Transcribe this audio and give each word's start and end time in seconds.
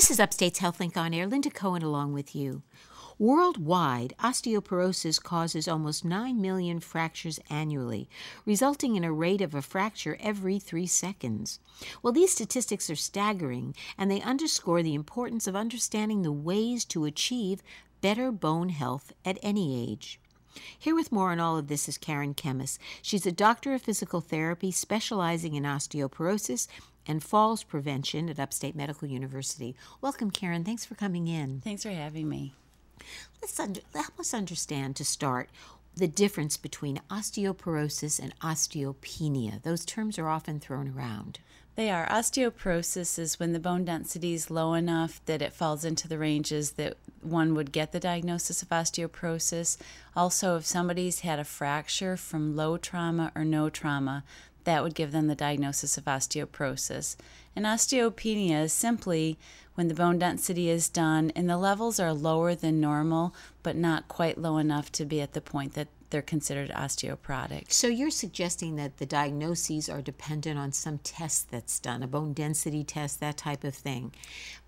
This 0.00 0.10
is 0.10 0.18
Upstate's 0.18 0.60
HealthLink 0.60 0.96
on 0.96 1.12
Air. 1.12 1.26
Linda 1.26 1.50
Cohen 1.50 1.82
along 1.82 2.14
with 2.14 2.34
you. 2.34 2.62
Worldwide, 3.18 4.14
osteoporosis 4.18 5.22
causes 5.22 5.68
almost 5.68 6.06
9 6.06 6.40
million 6.40 6.80
fractures 6.80 7.38
annually, 7.50 8.08
resulting 8.46 8.96
in 8.96 9.04
a 9.04 9.12
rate 9.12 9.42
of 9.42 9.54
a 9.54 9.60
fracture 9.60 10.16
every 10.18 10.58
three 10.58 10.86
seconds. 10.86 11.60
Well, 12.02 12.14
these 12.14 12.32
statistics 12.32 12.88
are 12.88 12.96
staggering, 12.96 13.74
and 13.98 14.10
they 14.10 14.22
underscore 14.22 14.82
the 14.82 14.94
importance 14.94 15.46
of 15.46 15.54
understanding 15.54 16.22
the 16.22 16.32
ways 16.32 16.86
to 16.86 17.04
achieve 17.04 17.62
better 18.00 18.32
bone 18.32 18.70
health 18.70 19.12
at 19.22 19.38
any 19.42 19.92
age. 19.92 20.18
Here 20.78 20.94
with 20.94 21.12
more 21.12 21.30
on 21.30 21.40
all 21.40 21.56
of 21.58 21.68
this 21.68 21.88
is 21.88 21.98
Karen 21.98 22.34
Kemmis. 22.34 22.78
She's 23.02 23.26
a 23.26 23.32
doctor 23.32 23.74
of 23.74 23.82
physical 23.82 24.20
therapy 24.20 24.70
specializing 24.70 25.54
in 25.54 25.64
osteoporosis 25.64 26.66
and 27.06 27.22
falls 27.22 27.62
prevention 27.62 28.28
at 28.28 28.38
Upstate 28.38 28.76
Medical 28.76 29.08
University. 29.08 29.74
Welcome, 30.00 30.30
Karen. 30.30 30.64
Thanks 30.64 30.84
for 30.84 30.94
coming 30.94 31.28
in. 31.28 31.60
Thanks 31.62 31.82
for 31.82 31.90
having 31.90 32.28
me. 32.28 32.54
Let's 33.40 33.58
under, 33.58 33.80
help 33.94 34.18
us 34.20 34.34
understand 34.34 34.96
to 34.96 35.04
start 35.04 35.48
the 35.96 36.08
difference 36.08 36.56
between 36.56 37.00
osteoporosis 37.10 38.20
and 38.20 38.38
osteopenia. 38.40 39.62
Those 39.62 39.84
terms 39.84 40.18
are 40.18 40.28
often 40.28 40.60
thrown 40.60 40.92
around. 40.96 41.40
They 41.80 41.88
are. 41.88 42.06
Osteoporosis 42.10 43.18
is 43.18 43.40
when 43.40 43.54
the 43.54 43.58
bone 43.58 43.86
density 43.86 44.34
is 44.34 44.50
low 44.50 44.74
enough 44.74 45.24
that 45.24 45.40
it 45.40 45.54
falls 45.54 45.82
into 45.82 46.08
the 46.08 46.18
ranges 46.18 46.72
that 46.72 46.98
one 47.22 47.54
would 47.54 47.72
get 47.72 47.92
the 47.92 47.98
diagnosis 47.98 48.60
of 48.60 48.68
osteoporosis. 48.68 49.78
Also, 50.14 50.58
if 50.58 50.66
somebody's 50.66 51.20
had 51.20 51.38
a 51.38 51.44
fracture 51.44 52.18
from 52.18 52.54
low 52.54 52.76
trauma 52.76 53.32
or 53.34 53.46
no 53.46 53.70
trauma, 53.70 54.24
that 54.64 54.82
would 54.82 54.94
give 54.94 55.10
them 55.10 55.26
the 55.26 55.34
diagnosis 55.34 55.96
of 55.96 56.04
osteoporosis. 56.04 57.16
And 57.56 57.64
osteopenia 57.64 58.64
is 58.64 58.74
simply 58.74 59.38
when 59.74 59.88
the 59.88 59.94
bone 59.94 60.18
density 60.18 60.68
is 60.68 60.86
done 60.90 61.32
and 61.34 61.48
the 61.48 61.56
levels 61.56 61.98
are 61.98 62.12
lower 62.12 62.54
than 62.54 62.78
normal, 62.78 63.34
but 63.62 63.74
not 63.74 64.06
quite 64.06 64.36
low 64.36 64.58
enough 64.58 64.92
to 64.92 65.06
be 65.06 65.22
at 65.22 65.32
the 65.32 65.40
point 65.40 65.72
that 65.72 65.88
they're 66.10 66.22
considered 66.22 66.70
osteoporotic. 66.70 67.72
So 67.72 67.86
you're 67.86 68.10
suggesting 68.10 68.76
that 68.76 68.98
the 68.98 69.06
diagnoses 69.06 69.88
are 69.88 70.02
dependent 70.02 70.58
on 70.58 70.72
some 70.72 70.98
test 70.98 71.50
that's 71.50 71.78
done, 71.78 72.02
a 72.02 72.06
bone 72.06 72.32
density 72.32 72.84
test, 72.84 73.20
that 73.20 73.36
type 73.36 73.64
of 73.64 73.74
thing. 73.74 74.12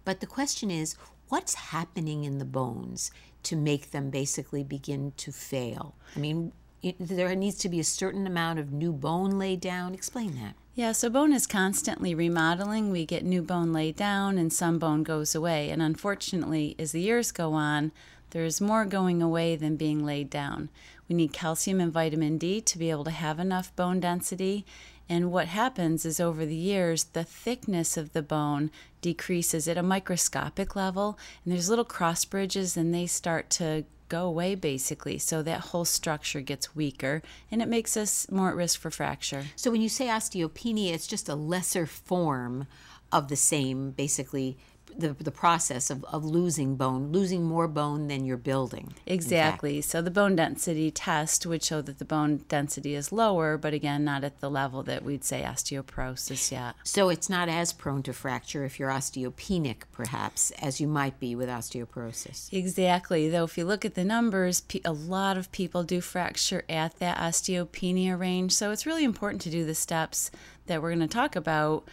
But 0.05 0.21
the 0.21 0.27
question 0.27 0.71
is, 0.71 0.97
what's 1.29 1.55
happening 1.55 2.25
in 2.25 2.39
the 2.39 2.45
bones 2.45 3.11
to 3.45 3.57
make 3.57 3.91
them 3.91 4.11
basically 4.11 4.65
begin 4.65 5.13
to 5.19 5.33
fail? 5.33 5.95
I 6.17 6.19
mean, 6.19 6.53
it, 6.83 6.97
there 6.99 7.35
needs 7.35 7.59
to 7.59 7.69
be 7.69 7.81
a 7.81 7.85
certain 7.85 8.27
amount 8.27 8.59
of 8.59 8.73
new 8.73 8.93
bone 8.93 9.39
laid 9.39 9.61
down. 9.61 9.95
Explain 9.95 10.35
that. 10.43 10.55
Yeah, 10.75 10.93
so 10.93 11.11
bone 11.11 11.33
is 11.33 11.47
constantly 11.47 12.15
remodeling. 12.15 12.91
We 12.91 13.05
get 13.05 13.25
new 13.25 13.43
bone 13.43 13.73
laid 13.73 13.95
down 13.95 14.39
and 14.39 14.53
some 14.53 14.79
bone 14.79 15.03
goes 15.03 15.35
away. 15.35 15.71
And 15.71 15.83
unfortunately, 15.83 16.75
as 16.79 16.93
the 16.93 17.01
years 17.01 17.31
go 17.31 17.53
on, 17.53 17.93
there's 18.33 18.61
more 18.61 18.85
going 18.85 19.23
away 19.23 19.57
than 19.57 19.77
being 19.77 20.05
laid 20.05 20.29
down. 20.29 20.69
We 21.09 21.15
need 21.15 21.33
calcium 21.33 21.81
and 21.81 21.93
vitamin 21.93 22.39
D 22.39 22.61
to 22.63 22.79
be 22.79 22.91
able 22.91 23.05
to 23.05 23.11
have 23.11 23.39
enough 23.39 23.75
bone 23.77 24.01
density. 24.01 24.67
And 25.09 25.31
what 25.31 25.49
happens 25.49 26.05
is 26.05 26.21
over 26.21 26.45
the 26.45 26.55
years, 26.55 27.05
the 27.05 27.25
thickness 27.25 27.97
of 27.97 28.13
the 28.13 28.23
bone 28.23 28.71
decreases 29.01 29.69
at 29.69 29.77
a 29.77 29.83
microscopic 29.83 30.75
level, 30.75 31.19
and 31.45 31.53
there's 31.53 31.69
little 31.69 31.85
cross 31.85 32.25
bridges, 32.25 32.77
and 32.77 32.95
they 32.95 33.07
start 33.07 33.51
to 33.51 33.85
go 34.09 34.27
away 34.27 34.55
basically. 34.55 35.19
So 35.19 35.43
that 35.43 35.61
whole 35.61 35.87
structure 35.87 36.43
gets 36.43 36.77
weaker 36.77 37.23
and 37.51 37.63
it 37.63 37.69
makes 37.69 37.97
us 37.97 38.31
more 38.31 38.51
at 38.51 38.57
risk 38.57 38.79
for 38.79 38.91
fracture. 38.91 39.45
So 39.57 39.71
when 39.71 39.81
you 39.81 39.89
say 39.89 40.09
osteopenia, 40.09 40.93
it's 40.93 41.07
just 41.07 41.31
a 41.31 41.35
lesser 41.35 41.87
form 41.87 42.67
of 43.11 43.29
the 43.29 43.37
same 43.37 43.93
basically 43.93 44.59
the, 44.99 45.13
the 45.15 45.31
process 45.31 45.91
of, 45.91 46.05
of 46.05 46.25
losing 46.25 46.77
bone, 46.77 47.13
losing 47.13 47.45
more 47.45 47.69
bone 47.69 48.09
than 48.09 48.25
you're 48.25 48.37
building. 48.37 48.95
Exactly. 49.07 49.81
So 49.81 50.03
the 50.03 50.11
bone 50.11 50.37
density 50.37 50.91
test 50.91 51.47
would 51.47 51.63
show 51.63 51.83
that 51.83 51.99
the 51.99 52.05
bone 52.05 52.45
density 52.49 52.95
is 52.95 53.13
lower, 53.13 53.57
but 53.57 53.75
again, 53.75 54.05
not 54.05 54.25
at 54.25 54.41
the 54.41 54.51
level 54.51 54.83
that 54.85 55.05
we'd 55.05 55.25
say 55.25 55.43
osteoporosis 55.43 56.53
yet. 56.53 56.75
So 56.85 57.09
it's 57.09 57.29
not 57.29 57.49
as 57.49 57.73
prone 57.73 58.03
to 58.05 58.13
fracture 58.13 58.65
if 58.65 58.79
you're 58.79 58.91
osteopenic, 58.91 59.83
perhaps, 59.93 60.51
as 60.53 60.81
you 60.81 60.89
might 60.89 61.19
be 61.19 61.35
with 61.35 61.49
osteoporosis. 61.49 62.53
Exactly. 62.53 63.29
Though 63.29 63.45
if 63.45 63.57
you 63.59 63.65
look 63.65 63.85
at 63.85 63.95
the 63.95 64.05
numbers, 64.05 64.63
a 64.85 64.93
lot 64.93 65.37
of 65.37 65.51
people 65.53 65.83
do 65.83 66.01
fracture 66.01 66.65
at 66.69 66.99
that 66.99 67.19
osteopenia 67.19 68.19
range. 68.19 68.53
So 68.53 68.71
it's 68.71 68.87
really 68.87 69.05
important 69.05 69.43
to 69.43 69.51
do 69.51 69.65
the 69.65 69.75
steps 69.75 70.31
that 70.67 70.83
we're 70.83 70.91
going 70.91 71.01
to 71.01 71.09
talk 71.09 71.37
about 71.37 71.89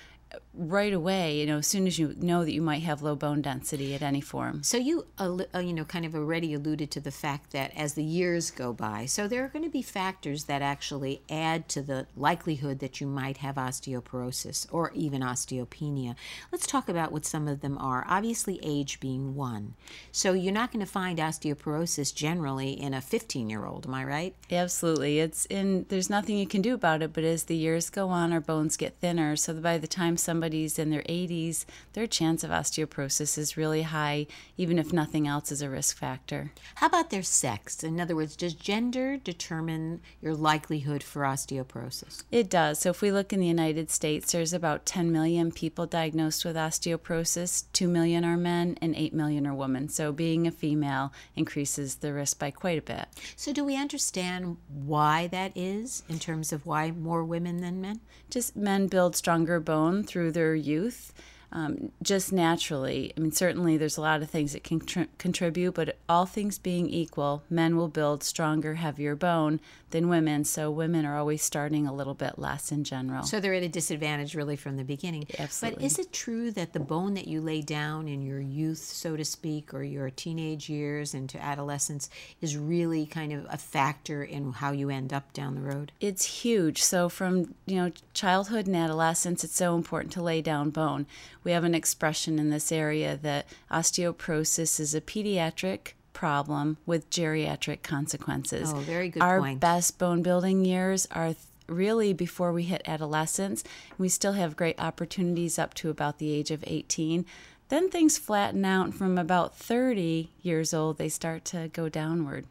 right 0.59 0.93
away, 0.93 1.39
you 1.39 1.45
know, 1.45 1.59
as 1.59 1.67
soon 1.67 1.87
as 1.87 1.97
you 1.97 2.13
know 2.17 2.43
that 2.43 2.51
you 2.51 2.61
might 2.61 2.81
have 2.81 3.01
low 3.01 3.15
bone 3.15 3.41
density 3.41 3.95
at 3.95 4.01
any 4.01 4.21
form. 4.21 4.61
So 4.63 4.77
you, 4.77 5.05
uh, 5.17 5.59
you 5.59 5.73
know, 5.73 5.85
kind 5.85 6.05
of 6.05 6.13
already 6.13 6.53
alluded 6.53 6.91
to 6.91 6.99
the 6.99 7.11
fact 7.11 7.51
that 7.51 7.75
as 7.75 7.93
the 7.93 8.03
years 8.03 8.51
go 8.51 8.73
by, 8.73 9.05
so 9.05 9.27
there 9.27 9.43
are 9.45 9.47
going 9.47 9.63
to 9.63 9.71
be 9.71 9.81
factors 9.81 10.45
that 10.45 10.61
actually 10.61 11.21
add 11.29 11.69
to 11.69 11.81
the 11.81 12.07
likelihood 12.15 12.79
that 12.79 12.99
you 12.99 13.07
might 13.07 13.37
have 13.37 13.55
osteoporosis 13.55 14.67
or 14.71 14.91
even 14.93 15.21
osteopenia. 15.21 16.15
Let's 16.51 16.67
talk 16.67 16.89
about 16.89 17.11
what 17.11 17.25
some 17.25 17.47
of 17.47 17.61
them 17.61 17.77
are. 17.77 18.05
Obviously, 18.07 18.59
age 18.61 18.99
being 18.99 19.35
one. 19.35 19.75
So 20.11 20.33
you're 20.33 20.53
not 20.53 20.71
going 20.71 20.85
to 20.85 20.91
find 20.91 21.19
osteoporosis 21.19 22.13
generally 22.13 22.71
in 22.71 22.93
a 22.93 22.97
15-year-old. 22.97 23.85
Am 23.85 23.93
I 23.93 24.03
right? 24.03 24.35
Absolutely. 24.51 25.19
It's 25.19 25.45
in. 25.45 25.85
There's 25.89 26.09
nothing 26.09 26.37
you 26.37 26.47
can 26.47 26.61
do 26.61 26.73
about 26.73 27.01
it. 27.01 27.13
But 27.13 27.23
as 27.23 27.45
the 27.45 27.55
years 27.55 27.89
go 27.89 28.09
on, 28.09 28.33
our 28.33 28.41
bones 28.41 28.77
get 28.77 28.97
thinner. 28.99 29.35
So 29.35 29.53
by 29.53 29.77
the 29.77 29.87
time 29.87 30.17
somebody's 30.49 30.79
in 30.79 30.89
their 30.89 31.03
80s, 31.03 31.65
their 31.93 32.07
chance 32.07 32.43
of 32.43 32.49
osteoporosis 32.49 33.37
is 33.37 33.55
really 33.55 33.83
high, 33.83 34.25
even 34.57 34.79
if 34.79 34.91
nothing 34.91 35.27
else 35.27 35.51
is 35.51 35.61
a 35.61 35.69
risk 35.69 35.95
factor. 35.95 36.51
How 36.75 36.87
about 36.87 37.11
their 37.11 37.21
sex? 37.21 37.83
In 37.83 38.01
other 38.01 38.15
words, 38.15 38.35
does 38.35 38.55
gender 38.55 39.17
determine 39.17 40.01
your 40.23 40.33
likelihood 40.33 41.03
for 41.03 41.21
osteoporosis? 41.21 42.23
It 42.31 42.49
does. 42.49 42.79
So 42.79 42.89
if 42.89 43.03
we 43.03 43.11
look 43.11 43.31
in 43.31 43.39
the 43.39 43.45
United 43.45 43.91
States, 43.91 44.31
there's 44.31 44.51
about 44.51 44.87
10 44.87 45.11
million 45.11 45.51
people 45.51 45.85
diagnosed 45.85 46.43
with 46.43 46.55
osteoporosis. 46.55 47.65
2 47.73 47.87
million 47.87 48.25
are 48.25 48.35
men 48.35 48.75
and 48.81 48.95
8 48.95 49.13
million 49.13 49.45
are 49.45 49.53
women. 49.53 49.87
So 49.87 50.11
being 50.11 50.47
a 50.47 50.51
female 50.51 51.13
increases 51.35 51.97
the 51.97 52.11
risk 52.11 52.39
by 52.39 52.49
quite 52.49 52.79
a 52.79 52.81
bit. 52.81 53.05
So 53.35 53.53
do 53.53 53.63
we 53.63 53.77
understand 53.77 54.57
why 54.67 55.27
that 55.27 55.51
is 55.55 56.01
in 56.09 56.17
terms 56.17 56.51
of 56.51 56.65
why 56.65 56.89
more 56.89 57.23
women 57.23 57.61
than 57.61 57.81
men? 57.81 57.99
Just 58.31 58.55
men 58.55 58.87
build 58.87 59.15
stronger 59.15 59.59
bone 59.59 60.03
through 60.03 60.31
their 60.31 60.38
youth 60.55 61.13
um, 61.51 61.91
just 62.03 62.31
naturally. 62.31 63.11
I 63.17 63.19
mean, 63.19 63.31
certainly 63.31 63.77
there's 63.77 63.97
a 63.97 64.01
lot 64.01 64.21
of 64.21 64.29
things 64.29 64.53
that 64.53 64.63
can 64.63 64.79
tr- 64.79 65.03
contribute, 65.17 65.73
but 65.73 65.97
all 66.07 66.25
things 66.25 66.59
being 66.59 66.89
equal, 66.89 67.43
men 67.49 67.75
will 67.75 67.87
build 67.87 68.23
stronger, 68.23 68.75
heavier 68.75 69.15
bone 69.15 69.59
than 69.89 70.09
women. 70.09 70.43
So 70.43 70.69
women 70.69 71.05
are 71.05 71.17
always 71.17 71.41
starting 71.41 71.87
a 71.87 71.93
little 71.93 72.13
bit 72.13 72.37
less 72.37 72.71
in 72.71 72.83
general. 72.83 73.23
So 73.23 73.39
they're 73.39 73.55
at 73.55 73.63
a 73.63 73.69
disadvantage 73.69 74.35
really 74.35 74.55
from 74.55 74.77
the 74.77 74.83
beginning. 74.83 75.25
Absolutely. 75.39 75.77
But 75.77 75.85
is 75.85 75.97
it 75.97 76.13
true 76.13 76.51
that 76.51 76.73
the 76.73 76.79
bone 76.79 77.15
that 77.15 77.27
you 77.27 77.41
lay 77.41 77.61
down 77.61 78.07
in 78.07 78.21
your 78.21 78.39
youth, 78.39 78.77
so 78.77 79.17
to 79.17 79.25
speak, 79.25 79.73
or 79.73 79.83
your 79.83 80.09
teenage 80.11 80.69
years 80.69 81.13
into 81.13 81.41
adolescence 81.41 82.09
is 82.41 82.55
really 82.55 83.05
kind 83.05 83.33
of 83.33 83.47
a 83.49 83.57
factor 83.57 84.23
in 84.23 84.51
how 84.51 84.71
you 84.71 84.89
end 84.89 85.11
up 85.11 85.33
down 85.33 85.55
the 85.55 85.61
road? 85.61 85.91
It's 85.99 86.25
huge. 86.25 86.83
So 86.83 87.09
from, 87.09 87.55
you 87.65 87.77
know, 87.77 87.91
childhood 88.13 88.67
and 88.67 88.75
adolescence, 88.75 89.43
it's 89.43 89.55
so 89.55 89.75
important 89.75 90.13
to 90.13 90.21
lay 90.21 90.41
down 90.41 90.69
bone 90.69 91.07
we 91.43 91.51
have 91.51 91.63
an 91.63 91.75
expression 91.75 92.39
in 92.39 92.49
this 92.49 92.71
area 92.71 93.17
that 93.21 93.47
osteoporosis 93.71 94.79
is 94.79 94.93
a 94.93 95.01
pediatric 95.01 95.93
problem 96.13 96.77
with 96.85 97.09
geriatric 97.09 97.81
consequences. 97.81 98.73
Oh, 98.73 98.79
very 98.79 99.09
good 99.09 99.23
Our 99.23 99.39
point. 99.39 99.59
best 99.59 99.97
bone 99.97 100.21
building 100.21 100.65
years 100.65 101.07
are 101.11 101.35
really 101.67 102.13
before 102.13 102.51
we 102.51 102.63
hit 102.63 102.81
adolescence. 102.85 103.63
We 103.97 104.09
still 104.09 104.33
have 104.33 104.55
great 104.55 104.79
opportunities 104.79 105.57
up 105.57 105.73
to 105.75 105.89
about 105.89 106.17
the 106.17 106.31
age 106.31 106.51
of 106.51 106.63
18. 106.67 107.25
Then 107.69 107.89
things 107.89 108.17
flatten 108.17 108.65
out 108.65 108.93
from 108.93 109.17
about 109.17 109.55
30 109.55 110.31
years 110.41 110.73
old, 110.73 110.97
they 110.97 111.09
start 111.09 111.45
to 111.45 111.69
go 111.71 111.87
downward. 111.87 112.45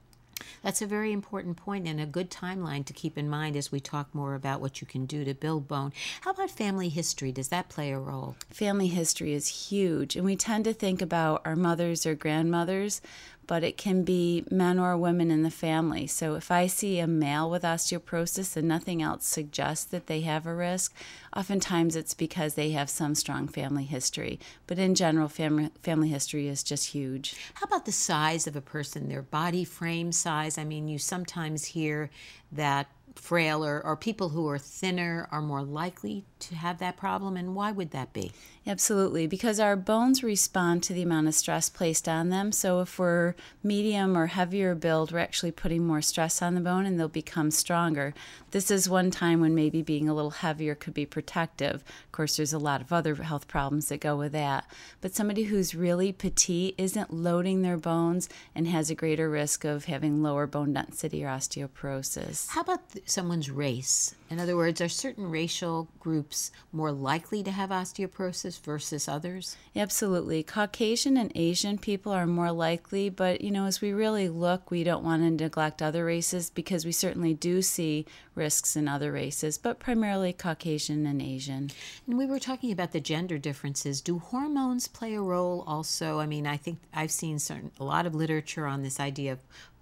That's 0.63 0.83
a 0.83 0.87
very 0.87 1.13
important 1.13 1.57
point 1.57 1.87
and 1.87 2.01
a 2.01 2.07
good 2.07 2.31
timeline 2.31 2.85
to 2.87 2.93
keep 2.93 3.17
in 3.17 3.29
mind 3.29 3.57
as 3.57 3.73
we 3.73 3.81
talk 3.81 4.15
more 4.15 4.35
about 4.35 4.61
what 4.61 4.81
you 4.81 4.87
can 4.87 5.07
do 5.07 5.25
to 5.25 5.35
build 5.35 5.69
bone. 5.69 5.93
How 6.23 6.33
about 6.33 6.51
family 6.51 6.89
history? 6.89 7.33
Does 7.33 7.49
that 7.49 7.69
play 7.69 7.93
a 7.93 7.99
role? 7.99 8.37
Family 8.51 8.89
history 8.89 9.33
is 9.33 9.69
huge, 9.69 10.17
and 10.17 10.25
we 10.25 10.37
tend 10.37 10.65
to 10.65 10.73
think 10.73 11.03
about 11.03 11.43
our 11.45 11.57
mothers 11.57 12.07
or 12.07 12.15
grandmothers, 12.15 13.01
but 13.49 13.65
it 13.65 13.79
can 13.79 14.05
be 14.05 14.45
men 14.51 14.79
or 14.79 14.97
women 14.97 15.31
in 15.31 15.43
the 15.43 15.51
family. 15.51 16.07
So 16.07 16.35
if 16.35 16.51
I 16.51 16.69
see 16.69 17.01
a 17.01 17.07
male 17.07 17.51
with 17.51 17.63
osteoporosis 17.63 18.57
and 18.57 18.69
nothing 18.69 19.03
else 19.03 19.25
suggests 19.25 19.87
that 19.87 20.07
they 20.07 20.21
have 20.21 20.47
a 20.47 20.55
risk, 20.55 20.95
oftentimes 21.35 21.97
it's 21.97 22.13
because 22.13 22.55
they 22.55 22.71
have 22.73 22.91
some 22.91 23.15
strong 23.15 23.49
family 23.49 23.85
history. 23.85 24.39
But 24.67 24.79
in 24.79 24.95
general, 24.95 25.29
family 25.29 25.71
family 25.83 26.11
history 26.11 26.47
is 26.47 26.63
just 26.63 26.91
huge. 26.91 27.37
How 27.55 27.65
about 27.65 27.87
the 27.87 27.93
size 27.93 28.47
of 28.47 28.55
a 28.55 28.61
person, 28.61 29.09
their 29.09 29.23
body 29.23 29.65
frame 29.65 30.13
size? 30.13 30.59
I 30.59 30.65
mean, 30.65 30.87
you 30.87 30.99
sometimes 30.99 31.65
hear 31.65 32.11
that 32.53 32.89
frailer 33.19 33.85
or 33.85 33.97
people 33.97 34.31
who 34.31 34.49
are 34.49 34.59
thinner 34.59 35.29
are 35.31 35.43
more 35.43 35.63
likely 35.63 36.25
to 36.39 36.55
have 36.55 36.79
that 36.79 36.97
problem, 36.97 37.37
and 37.37 37.55
why 37.55 37.73
would 37.73 37.91
that 37.91 38.13
be? 38.13 38.33
Absolutely, 38.67 39.27
because 39.27 39.59
our 39.59 39.77
bones 39.77 40.23
respond 40.23 40.83
to 40.83 40.93
the 40.93 41.03
amount 41.03 41.27
of 41.27 41.35
stress 41.35 41.69
placed 41.69 42.09
on 42.09 42.29
them. 42.29 42.53
So 42.53 42.81
if 42.81 42.99
we're 42.99 43.35
medium 43.63 44.17
or 44.17 44.27
heavier 44.27 44.75
build, 44.75 45.11
we're 45.11 45.19
actually 45.19 45.53
putting 45.53 45.87
more 45.87 46.03
stress 46.03 46.43
on 46.43 46.55
the 46.55 46.61
bone 46.61 46.87
and 46.87 46.99
they'll 46.99 47.09
become 47.09 47.51
stronger. 47.51 48.15
This 48.51 48.71
is 48.71 48.89
one 48.89 49.11
time 49.11 49.41
when 49.41 49.55
maybe 49.55 49.83
being 49.83 50.09
a 50.09 50.15
little 50.15 50.31
heavier 50.31 50.75
could 50.75 50.95
be 50.95 51.07
protective. 51.07 51.77
Of 51.77 52.13
course, 52.13 52.37
there's 52.37 52.53
a 52.53 52.59
lot 52.59 52.81
of 52.81 52.93
other 52.93 53.15
health 53.17 53.49
problems 53.49 53.89
that 53.89 54.01
go 54.01 54.17
with 54.17 54.33
that. 54.33 54.71
But 55.01 55.15
somebody 55.15 55.45
who's 55.45 55.75
really 55.75 56.13
petite 56.13 56.75
isn't 56.79 57.13
loading 57.13 57.63
their 57.63 57.79
bones 57.79 58.29
and 58.55 58.69
has 58.69 58.91
a 58.91 58.95
greater 58.95 59.31
risk 59.31 59.65
of 59.65 59.87
having 59.87 60.23
lower 60.23 60.47
bone 60.47 60.75
density 60.75 61.25
or 61.25 61.29
osteoporosis. 61.29 62.49
How 62.49 62.61
about 62.61 62.83
someone's 63.11 63.51
race? 63.51 64.15
In 64.31 64.39
other 64.39 64.57
words, 64.57 64.81
are 64.81 64.89
certain 64.89 65.31
racial 65.31 65.89
groups 65.99 66.51
more 66.71 66.93
likely 66.93 67.43
to 67.43 67.51
have 67.51 67.71
osteoporosis 67.71 68.61
versus 68.61 69.09
others? 69.09 69.57
Absolutely. 69.75 70.43
Caucasian 70.43 71.17
and 71.17 71.33
Asian 71.35 71.79
people 71.79 72.13
are 72.13 72.27
more 72.27 72.53
likely, 72.53 73.09
but 73.09 73.41
you 73.41 73.51
know, 73.51 73.65
as 73.65 73.81
we 73.81 73.93
really 73.93 74.29
look, 74.29 74.71
we 74.71 74.85
don't 74.85 75.05
want 75.05 75.23
to 75.23 75.31
neglect 75.31 75.81
other 75.81 76.05
races 76.05 76.51
because 76.51 76.85
we 76.85 76.93
certainly 76.93 77.33
do 77.33 77.63
see 77.63 78.05
risks 78.35 78.77
in 78.77 78.87
other 78.87 79.11
races, 79.11 79.57
but 79.59 79.81
primarily 79.81 80.33
Caucasian 80.33 81.07
and 81.07 81.23
Asian. 81.23 81.71
And 82.07 82.19
we 82.19 82.27
were 82.27 82.39
talking 82.39 82.71
about 82.71 82.93
the 82.93 83.01
gender 83.01 83.39
differences. 83.39 84.01
Do 84.01 84.19
hormones 84.19 84.89
play 84.89 85.15
a 85.15 85.21
role 85.21 85.65
also? 85.67 86.21
I 86.21 86.27
mean, 86.27 86.47
I 86.47 86.57
think 86.57 86.79
I've 86.95 87.11
seen 87.11 87.39
certain, 87.39 87.73
a 87.81 87.85
lot 87.85 88.07
of 88.07 88.15
literature 88.15 88.67
on 88.67 88.83
this 88.83 89.01
idea 89.01 89.33
of 89.33 89.39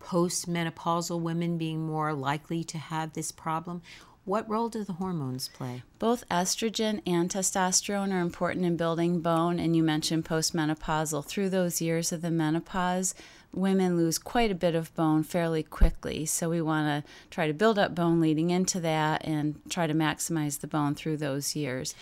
postmenopausal 0.06 1.20
women 1.20 1.58
being 1.58 1.84
more 1.84 2.12
likely 2.12 2.62
to 2.62 2.78
have 2.78 3.12
this 3.12 3.32
problem. 3.32 3.82
What 4.24 4.48
role 4.48 4.68
do 4.68 4.84
the 4.84 4.94
hormones 4.94 5.48
play? 5.48 5.82
Both 5.98 6.28
estrogen 6.28 7.00
and 7.06 7.30
testosterone 7.30 8.12
are 8.12 8.20
important 8.20 8.64
in 8.64 8.76
building 8.76 9.20
bone, 9.20 9.58
and 9.58 9.76
you 9.76 9.82
mentioned 9.82 10.24
postmenopausal. 10.24 11.24
Through 11.24 11.50
those 11.50 11.80
years 11.80 12.12
of 12.12 12.22
the 12.22 12.30
menopause, 12.30 13.14
women 13.52 13.96
lose 13.96 14.18
quite 14.18 14.50
a 14.50 14.56
bit 14.56 14.74
of 14.74 14.94
bone 14.94 15.22
fairly 15.22 15.62
quickly. 15.62 16.26
So 16.26 16.50
we 16.50 16.60
want 16.60 17.04
to 17.04 17.10
try 17.30 17.46
to 17.46 17.54
build 17.54 17.78
up 17.78 17.94
bone 17.94 18.20
leading 18.20 18.50
into 18.50 18.80
that 18.80 19.24
and 19.24 19.60
try 19.68 19.86
to 19.86 19.94
maximize 19.94 20.60
the 20.60 20.66
bone 20.66 20.94
through 20.94 21.16
those 21.16 21.56
years. 21.56 21.94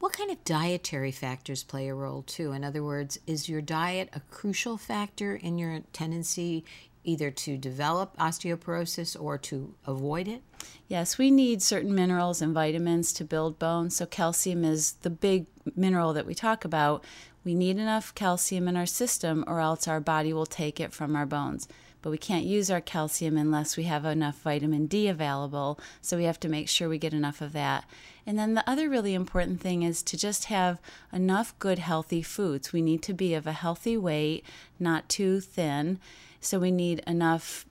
What 0.00 0.12
kind 0.12 0.30
of 0.30 0.44
dietary 0.44 1.10
factors 1.10 1.64
play 1.64 1.88
a 1.88 1.94
role 1.94 2.22
too? 2.22 2.52
In 2.52 2.62
other 2.62 2.84
words, 2.84 3.18
is 3.26 3.48
your 3.48 3.60
diet 3.60 4.10
a 4.12 4.20
crucial 4.30 4.76
factor 4.76 5.34
in 5.34 5.58
your 5.58 5.80
tendency 5.92 6.64
either 7.08 7.30
to 7.30 7.56
develop 7.56 8.16
osteoporosis 8.18 9.20
or 9.20 9.38
to 9.38 9.74
avoid 9.86 10.28
it? 10.28 10.42
Yes, 10.86 11.18
we 11.18 11.30
need 11.30 11.62
certain 11.62 11.94
minerals 11.94 12.42
and 12.42 12.54
vitamins 12.54 13.12
to 13.14 13.24
build 13.24 13.58
bone. 13.58 13.90
So, 13.90 14.06
calcium 14.06 14.64
is 14.64 14.92
the 15.02 15.10
big 15.10 15.46
mineral 15.74 16.12
that 16.12 16.26
we 16.26 16.34
talk 16.34 16.64
about. 16.64 17.04
We 17.44 17.54
need 17.54 17.78
enough 17.78 18.14
calcium 18.14 18.68
in 18.68 18.76
our 18.76 18.86
system, 18.86 19.44
or 19.46 19.60
else 19.60 19.88
our 19.88 20.00
body 20.00 20.32
will 20.32 20.46
take 20.46 20.80
it 20.80 20.92
from 20.92 21.16
our 21.16 21.26
bones. 21.26 21.66
But 22.00 22.10
we 22.10 22.18
can't 22.18 22.44
use 22.44 22.70
our 22.70 22.80
calcium 22.80 23.36
unless 23.36 23.76
we 23.76 23.84
have 23.84 24.04
enough 24.04 24.40
vitamin 24.40 24.86
D 24.86 25.08
available. 25.08 25.80
So, 26.00 26.16
we 26.16 26.24
have 26.24 26.40
to 26.40 26.48
make 26.48 26.68
sure 26.68 26.88
we 26.88 26.98
get 26.98 27.14
enough 27.14 27.40
of 27.40 27.52
that. 27.52 27.84
And 28.26 28.38
then 28.38 28.54
the 28.54 28.68
other 28.68 28.90
really 28.90 29.14
important 29.14 29.60
thing 29.60 29.82
is 29.82 30.02
to 30.02 30.16
just 30.16 30.46
have 30.46 30.80
enough 31.12 31.58
good, 31.58 31.78
healthy 31.78 32.22
foods. 32.22 32.72
We 32.72 32.82
need 32.82 33.02
to 33.04 33.14
be 33.14 33.32
of 33.34 33.46
a 33.46 33.52
healthy 33.52 33.96
weight, 33.96 34.44
not 34.78 35.08
too 35.08 35.40
thin 35.40 35.98
so 36.40 36.58
we 36.58 36.70
need 36.70 37.00
enough 37.06 37.66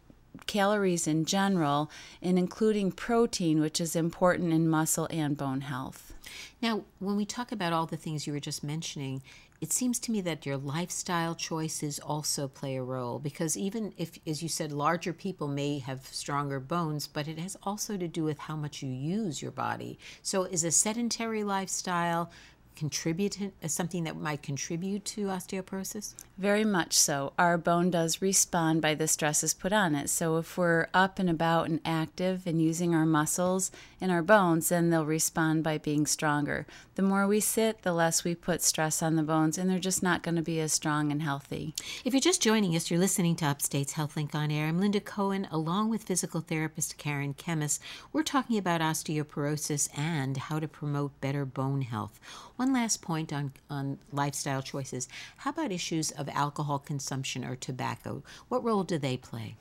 calories 0.45 1.07
in 1.07 1.25
general, 1.25 1.89
and 2.21 2.37
including 2.37 2.91
protein, 2.91 3.59
which 3.59 3.81
is 3.81 3.95
important 3.95 4.53
in 4.53 4.69
muscle 4.69 5.07
and 5.09 5.35
bone 5.35 5.61
health. 5.61 6.13
Now, 6.61 6.83
when 6.99 7.15
we 7.15 7.25
talk 7.25 7.51
about 7.51 7.73
all 7.73 7.85
the 7.85 7.97
things 7.97 8.27
you 8.27 8.33
were 8.33 8.39
just 8.39 8.63
mentioning, 8.63 9.23
it 9.59 9.73
seems 9.73 9.97
to 9.99 10.11
me 10.11 10.21
that 10.21 10.45
your 10.45 10.57
lifestyle 10.57 11.33
choices 11.33 11.97
also 11.97 12.47
play 12.47 12.75
a 12.75 12.83
role 12.83 13.17
because 13.17 13.57
even 13.57 13.91
if, 13.97 14.19
as 14.27 14.43
you 14.43 14.49
said, 14.49 14.71
larger 14.71 15.13
people 15.13 15.47
may 15.47 15.79
have 15.79 16.05
stronger 16.05 16.59
bones, 16.59 17.07
but 17.07 17.27
it 17.27 17.39
has 17.39 17.57
also 17.63 17.97
to 17.97 18.07
do 18.07 18.23
with 18.23 18.37
how 18.37 18.55
much 18.55 18.83
you 18.83 18.89
use 18.89 19.41
your 19.41 19.51
body. 19.51 19.97
So, 20.21 20.43
is 20.43 20.63
a 20.63 20.71
sedentary 20.71 21.43
lifestyle 21.43 22.29
contribute 22.77 23.41
as 23.41 23.51
uh, 23.63 23.67
something 23.67 24.05
that 24.05 24.15
might 24.15 24.41
contribute 24.41 25.03
to 25.03 25.25
osteoporosis? 25.25 26.13
Very 26.37 26.63
much 26.63 26.93
so. 26.93 27.33
Our 27.37 27.57
bone 27.57 27.89
does 27.89 28.21
respond 28.21 28.81
by 28.81 28.93
the 28.93 29.07
stresses 29.07 29.55
put 29.55 29.73
on 29.73 29.95
it. 29.95 30.09
So 30.09 30.37
if 30.37 30.57
we're 30.57 30.87
up 30.93 31.17
and 31.17 31.29
about 31.29 31.67
and 31.67 31.81
active 31.83 32.45
and 32.45 32.61
using 32.61 32.93
our 32.93 33.05
muscles 33.05 33.71
and 33.99 34.11
our 34.11 34.21
bones, 34.21 34.69
then 34.69 34.91
they'll 34.91 35.05
respond 35.05 35.63
by 35.63 35.79
being 35.79 36.05
stronger. 36.05 36.67
The 36.93 37.01
more 37.01 37.27
we 37.27 37.39
sit, 37.39 37.81
the 37.81 37.93
less 37.93 38.23
we 38.23 38.35
put 38.35 38.61
stress 38.61 39.01
on 39.01 39.15
the 39.15 39.23
bones, 39.23 39.57
and 39.57 39.69
they're 39.69 39.79
just 39.79 40.03
not 40.03 40.21
going 40.21 40.35
to 40.35 40.41
be 40.41 40.59
as 40.59 40.71
strong 40.71 41.11
and 41.11 41.23
healthy. 41.23 41.73
If 42.05 42.13
you're 42.13 42.21
just 42.21 42.41
joining 42.41 42.75
us, 42.75 42.91
you're 42.91 42.99
listening 42.99 43.35
to 43.37 43.45
Upstate's 43.45 43.93
HealthLink 43.93 44.35
on 44.35 44.51
Air. 44.51 44.67
I'm 44.67 44.79
Linda 44.79 44.99
Cohen, 44.99 45.47
along 45.51 45.89
with 45.89 46.03
physical 46.03 46.41
therapist 46.41 46.97
Karen 46.97 47.33
Kemmis. 47.33 47.79
We're 48.13 48.23
talking 48.23 48.57
about 48.57 48.81
osteoporosis 48.81 49.89
and 49.97 50.37
how 50.37 50.59
to 50.59 50.67
promote 50.67 51.19
better 51.19 51.45
bone 51.45 51.81
health. 51.81 52.19
One 52.55 52.66
last 52.73 53.01
point 53.01 53.33
on, 53.33 53.51
on 53.69 53.97
lifestyle 54.11 54.61
choices. 54.61 55.07
How 55.37 55.51
about 55.51 55.71
issues 55.71 56.11
of 56.11 56.29
alcohol 56.29 56.79
consumption 56.79 57.43
or 57.43 57.55
tobacco? 57.55 58.23
What 58.47 58.63
role 58.63 58.83
do 58.83 58.97
they 58.97 59.17
play? 59.17 59.55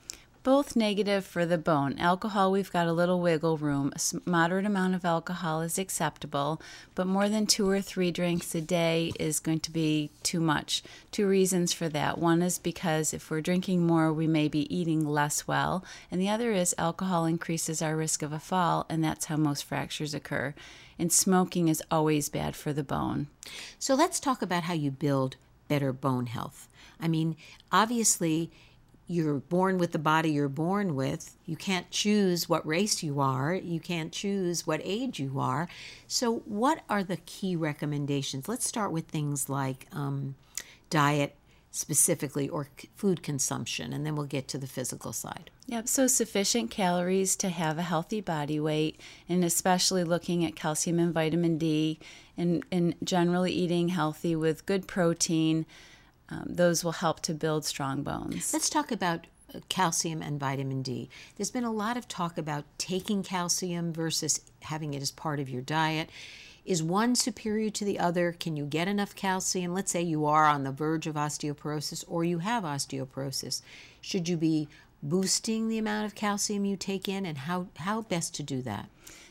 Both 0.47 0.77
negative 0.77 1.25
for 1.25 1.45
the 1.45 1.57
bone. 1.57 1.99
Alcohol, 1.99 2.53
we've 2.53 2.71
got 2.71 2.87
a 2.87 2.93
little 2.93 3.19
wiggle 3.19 3.57
room. 3.57 3.91
A 3.93 4.29
moderate 4.29 4.65
amount 4.65 4.95
of 4.95 5.03
alcohol 5.03 5.59
is 5.59 5.77
acceptable, 5.77 6.61
but 6.95 7.05
more 7.05 7.27
than 7.27 7.45
two 7.45 7.69
or 7.69 7.81
three 7.81 8.11
drinks 8.11 8.55
a 8.55 8.61
day 8.61 9.11
is 9.19 9.41
going 9.41 9.59
to 9.59 9.71
be 9.71 10.09
too 10.23 10.39
much. 10.39 10.83
Two 11.11 11.27
reasons 11.27 11.73
for 11.73 11.89
that. 11.89 12.17
One 12.17 12.41
is 12.41 12.59
because 12.59 13.13
if 13.13 13.29
we're 13.29 13.41
drinking 13.41 13.85
more, 13.85 14.13
we 14.13 14.25
may 14.25 14.47
be 14.47 14.73
eating 14.73 15.05
less 15.05 15.49
well, 15.49 15.83
and 16.09 16.21
the 16.21 16.29
other 16.29 16.53
is 16.53 16.73
alcohol 16.77 17.25
increases 17.25 17.81
our 17.81 17.97
risk 17.97 18.23
of 18.23 18.31
a 18.31 18.39
fall, 18.39 18.85
and 18.87 19.03
that's 19.03 19.25
how 19.25 19.35
most 19.35 19.65
fractures 19.65 20.13
occur. 20.13 20.55
And 20.97 21.11
smoking 21.11 21.67
is 21.67 21.83
always 21.91 22.29
bad 22.29 22.55
for 22.55 22.71
the 22.71 22.85
bone. 22.85 23.27
So 23.79 23.95
let's 23.95 24.21
talk 24.21 24.41
about 24.41 24.63
how 24.63 24.75
you 24.75 24.91
build 24.91 25.35
better 25.67 25.91
bone 25.91 26.27
health. 26.27 26.69
I 27.01 27.09
mean, 27.09 27.35
obviously, 27.69 28.49
you're 29.07 29.35
born 29.35 29.77
with 29.77 29.93
the 29.93 29.99
body 29.99 30.31
you're 30.31 30.49
born 30.49 30.95
with. 30.95 31.37
You 31.45 31.55
can't 31.55 31.89
choose 31.89 32.49
what 32.49 32.67
race 32.67 33.01
you 33.01 33.21
are. 33.21 33.55
You 33.55 33.79
can't 33.79 34.11
choose 34.11 34.67
what 34.67 34.81
age 34.83 35.19
you 35.19 35.39
are. 35.39 35.69
So, 36.07 36.39
what 36.45 36.83
are 36.89 37.03
the 37.03 37.17
key 37.17 37.55
recommendations? 37.55 38.49
Let's 38.49 38.67
start 38.67 38.91
with 38.91 39.07
things 39.07 39.49
like 39.49 39.87
um, 39.93 40.35
diet 40.89 41.35
specifically 41.71 42.49
or 42.49 42.67
food 42.95 43.21
consumption, 43.23 43.93
and 43.93 44.05
then 44.05 44.15
we'll 44.15 44.25
get 44.25 44.47
to 44.49 44.57
the 44.57 44.67
physical 44.67 45.13
side. 45.13 45.51
Yep, 45.67 45.87
so 45.87 46.07
sufficient 46.07 46.71
calories 46.71 47.35
to 47.37 47.49
have 47.49 47.77
a 47.77 47.83
healthy 47.83 48.19
body 48.19 48.59
weight, 48.59 48.99
and 49.29 49.45
especially 49.45 50.03
looking 50.03 50.43
at 50.43 50.55
calcium 50.55 50.99
and 50.99 51.13
vitamin 51.13 51.57
D, 51.57 51.99
and, 52.37 52.63
and 52.71 52.95
generally 53.03 53.51
eating 53.51 53.89
healthy 53.89 54.35
with 54.35 54.65
good 54.65 54.87
protein 54.87 55.65
um, 56.29 56.45
those 56.47 56.83
will 56.83 56.93
help 56.93 57.21
to 57.21 57.33
build 57.33 57.65
strong 57.65 58.03
bones. 58.03 58.53
Let's 58.53 58.69
talk 58.69 58.91
about 58.91 59.27
uh, 59.53 59.59
calcium 59.69 60.21
and 60.21 60.39
vitamin 60.39 60.81
D. 60.81 61.09
There's 61.35 61.51
been 61.51 61.63
a 61.63 61.71
lot 61.71 61.97
of 61.97 62.07
talk 62.07 62.37
about 62.37 62.65
taking 62.77 63.23
calcium 63.23 63.93
versus 63.93 64.41
having 64.63 64.93
it 64.93 65.01
as 65.01 65.11
part 65.11 65.39
of 65.39 65.49
your 65.49 65.61
diet. 65.61 66.09
Is 66.65 66.83
one 66.83 67.15
superior 67.15 67.69
to 67.69 67.85
the 67.85 67.97
other? 67.97 68.35
Can 68.37 68.57
you 68.57 68.65
get 68.65 68.89
enough 68.89 69.15
calcium? 69.15 69.73
Let's 69.73 69.89
say 69.89 70.01
you 70.01 70.25
are 70.25 70.45
on 70.45 70.65
the 70.65 70.71
verge 70.71 71.07
of 71.07 71.15
osteoporosis 71.15 72.03
or 72.09 72.25
you 72.25 72.39
have 72.39 72.63
osteoporosis. 72.63 73.61
Should 74.01 74.27
you 74.27 74.35
be 74.35 74.67
boosting 75.01 75.69
the 75.69 75.77
amount 75.77 76.07
of 76.07 76.15
calcium 76.15 76.65
you 76.65 76.75
take 76.75 77.07
in 77.07 77.25
and 77.25 77.37
how, 77.37 77.67
how 77.77 78.01
best 78.01 78.35
to 78.35 78.43
do 78.43 78.61
that? 78.63 78.89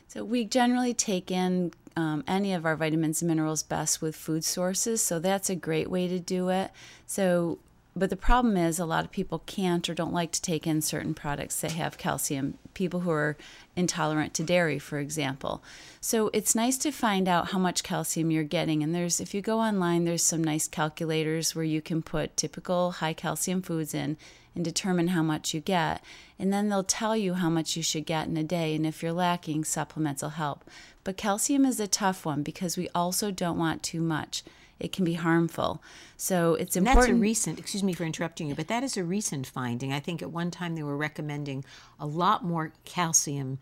So, 0.09 0.25
we 0.25 0.47
generally 0.47 0.95
take 0.95 1.31
in 1.31 1.73
um, 1.97 2.23
any 2.29 2.53
of 2.53 2.67
our 2.67 2.77
vitamins 2.77 3.23
and 3.23 3.29
minerals 3.29 3.63
best 3.63 4.03
with 4.03 4.15
food 4.15 4.45
sources. 4.45 5.01
So 5.01 5.19
that's 5.19 5.49
a 5.49 5.57
great 5.57 5.91
way 5.91 6.07
to 6.09 6.19
do 6.21 6.51
it. 6.51 6.71
So, 7.07 7.59
but 7.97 8.11
the 8.11 8.17
problem 8.17 8.59
is 8.59 8.79
a 8.79 8.85
lot 8.85 9.07
of 9.07 9.11
people 9.11 9.39
can't 9.47 9.89
or 9.89 9.95
don't 9.95 10.13
like 10.13 10.31
to 10.33 10.43
take 10.43 10.67
in 10.67 10.83
certain 10.83 11.15
products 11.15 11.61
that 11.63 11.73
have 11.73 11.97
calcium. 11.97 12.59
People 12.75 13.01
who 13.01 13.11
are 13.11 13.39
intolerant 13.75 14.35
to 14.35 14.43
dairy, 14.43 14.79
for 14.79 14.99
example. 14.99 15.65
So 15.99 16.29
it's 16.35 16.55
nice 16.55 16.77
to 16.79 16.91
find 16.91 17.27
out 17.27 17.53
how 17.53 17.59
much 17.59 17.83
calcium 17.83 18.31
you're 18.31 18.45
getting. 18.45 18.83
And 18.83 18.95
there's, 18.95 19.19
if 19.19 19.33
you 19.33 19.41
go 19.41 19.61
online, 19.61 20.05
there's 20.05 20.23
some 20.23 20.45
nice 20.45 20.69
calculators 20.69 21.55
where 21.55 21.65
you 21.65 21.81
can 21.81 22.03
put 22.03 22.37
typical 22.37 22.93
high 22.93 23.15
calcium 23.15 23.63
foods 23.63 23.95
in 23.95 24.19
and 24.55 24.63
determine 24.63 25.09
how 25.09 25.23
much 25.23 25.55
you 25.55 25.61
get. 25.61 26.03
And 26.39 26.53
then 26.53 26.69
they'll 26.69 26.85
tell 26.85 27.17
you 27.17 27.35
how 27.35 27.49
much 27.49 27.79
you 27.79 27.83
should 27.83 28.05
get 28.05 28.29
in 28.29 28.37
a 28.37 28.45
day. 28.45 28.75
And 28.75 28.87
if 28.87 29.03
you're 29.03 29.13
lacking, 29.13 29.65
supplements 29.65 30.23
will 30.23 30.31
help. 30.31 30.65
But 31.03 31.17
calcium 31.17 31.65
is 31.65 31.81
a 31.81 31.87
tough 31.87 32.27
one 32.27 32.43
because 32.43 32.77
we 32.77 32.91
also 32.95 33.31
don't 33.31 33.59
want 33.59 33.83
too 33.83 34.03
much. 34.03 34.43
It 34.79 34.93
can 34.93 35.05
be 35.05 35.15
harmful. 35.15 35.83
So 36.17 36.55
it's 36.55 36.77
important. 36.77 37.07
that's 37.07 37.13
a 37.13 37.15
recent, 37.15 37.59
excuse 37.59 37.83
me 37.83 37.93
for 37.93 38.05
interrupting 38.05 38.49
you, 38.49 38.55
but 38.55 38.69
that 38.69 38.83
is 38.83 38.97
a 38.97 39.05
recent 39.05 39.47
finding. 39.47 39.93
I 39.93 40.01
think 40.01 40.23
at 40.23 40.31
one 40.31 40.51
time 40.51 40.75
they 40.75 40.83
were 40.83 40.97
recommending 40.97 41.65
a 41.99 42.07
lot 42.07 42.45
more 42.45 42.73
calcium 42.85 43.59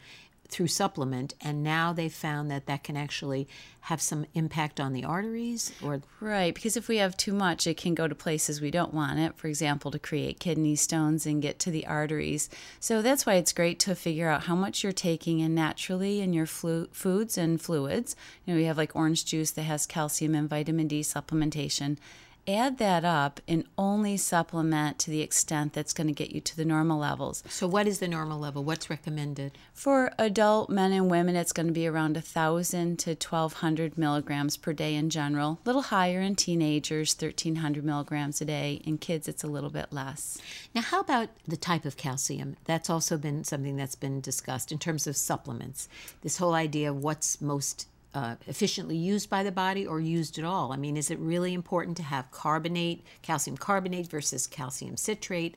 through 0.54 0.68
supplement, 0.68 1.34
and 1.40 1.64
now 1.64 1.92
they've 1.92 2.14
found 2.14 2.48
that 2.48 2.66
that 2.66 2.84
can 2.84 2.96
actually 2.96 3.48
have 3.80 4.00
some 4.00 4.24
impact 4.34 4.78
on 4.78 4.92
the 4.92 5.02
arteries 5.02 5.72
or 5.82 6.00
Right, 6.20 6.54
because 6.54 6.76
if 6.76 6.86
we 6.86 6.98
have 6.98 7.16
too 7.16 7.32
much, 7.32 7.66
it 7.66 7.76
can 7.76 7.92
go 7.92 8.06
to 8.06 8.14
places 8.14 8.60
we 8.60 8.70
don't 8.70 8.94
want 8.94 9.18
it, 9.18 9.36
for 9.36 9.48
example, 9.48 9.90
to 9.90 9.98
create 9.98 10.38
kidney 10.38 10.76
stones 10.76 11.26
and 11.26 11.42
get 11.42 11.58
to 11.58 11.72
the 11.72 11.84
arteries. 11.88 12.48
So 12.78 13.02
that's 13.02 13.26
why 13.26 13.34
it's 13.34 13.52
great 13.52 13.80
to 13.80 13.96
figure 13.96 14.28
out 14.28 14.44
how 14.44 14.54
much 14.54 14.84
you're 14.84 14.92
taking 14.92 15.40
in 15.40 15.56
naturally 15.56 16.20
in 16.20 16.32
your 16.32 16.46
flu- 16.46 16.86
foods 16.92 17.36
and 17.36 17.60
fluids. 17.60 18.14
You 18.46 18.54
know, 18.54 18.60
we 18.60 18.66
have 18.66 18.78
like 18.78 18.94
orange 18.94 19.24
juice 19.24 19.50
that 19.50 19.62
has 19.62 19.86
calcium 19.86 20.36
and 20.36 20.48
vitamin 20.48 20.86
D 20.86 21.00
supplementation 21.00 21.98
add 22.46 22.78
that 22.78 23.04
up 23.04 23.40
and 23.48 23.64
only 23.76 24.16
supplement 24.16 24.98
to 25.00 25.10
the 25.10 25.20
extent 25.20 25.72
that's 25.72 25.92
going 25.92 26.06
to 26.06 26.12
get 26.12 26.30
you 26.30 26.40
to 26.40 26.56
the 26.56 26.64
normal 26.64 26.98
levels. 26.98 27.42
So, 27.48 27.66
what 27.66 27.86
is 27.86 27.98
the 27.98 28.08
normal 28.08 28.38
level? 28.38 28.64
What's 28.64 28.90
recommended? 28.90 29.52
For 29.72 30.12
adult 30.18 30.70
men 30.70 30.92
and 30.92 31.10
women, 31.10 31.36
it's 31.36 31.52
going 31.52 31.66
to 31.66 31.72
be 31.72 31.86
around 31.86 32.14
1,000 32.14 32.98
to 33.00 33.10
1,200 33.10 33.98
milligrams 33.98 34.56
per 34.56 34.72
day 34.72 34.94
in 34.94 35.10
general. 35.10 35.58
A 35.64 35.68
little 35.68 35.82
higher 35.82 36.20
in 36.20 36.36
teenagers, 36.36 37.14
1,300 37.14 37.84
milligrams 37.84 38.40
a 38.40 38.44
day. 38.44 38.80
In 38.84 38.98
kids, 38.98 39.28
it's 39.28 39.44
a 39.44 39.48
little 39.48 39.70
bit 39.70 39.92
less. 39.92 40.38
Now, 40.74 40.82
how 40.82 41.00
about 41.00 41.28
the 41.46 41.56
type 41.56 41.84
of 41.84 41.96
calcium? 41.96 42.56
That's 42.64 42.90
also 42.90 43.16
been 43.16 43.44
something 43.44 43.76
that's 43.76 43.96
been 43.96 44.20
discussed 44.20 44.72
in 44.72 44.78
terms 44.78 45.06
of 45.06 45.16
supplements. 45.16 45.88
This 46.22 46.38
whole 46.38 46.54
idea 46.54 46.90
of 46.90 47.02
what's 47.02 47.40
most 47.40 47.86
uh, 48.14 48.36
efficiently 48.46 48.96
used 48.96 49.28
by 49.28 49.42
the 49.42 49.52
body 49.52 49.86
or 49.86 50.00
used 50.00 50.38
at 50.38 50.44
all? 50.44 50.72
I 50.72 50.76
mean, 50.76 50.96
is 50.96 51.10
it 51.10 51.18
really 51.18 51.52
important 51.52 51.96
to 51.98 52.02
have 52.02 52.30
carbonate, 52.30 53.04
calcium 53.22 53.56
carbonate 53.56 54.06
versus 54.06 54.46
calcium 54.46 54.96
citrate? 54.96 55.56